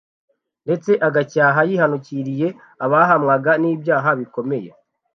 [0.65, 2.47] ndetse agacyaha yihanukiriye
[2.85, 4.69] abahamwaga n’ibyaha bikomeye